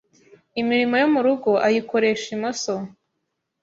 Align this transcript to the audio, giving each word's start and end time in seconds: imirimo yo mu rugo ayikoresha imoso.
imirimo 0.61 0.95
yo 1.01 1.07
mu 1.13 1.19
rugo 1.25 1.51
ayikoresha 1.67 2.27
imoso. 2.37 2.71